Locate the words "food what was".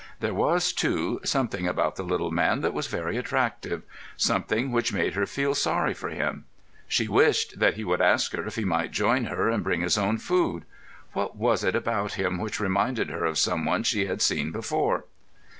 10.17-11.63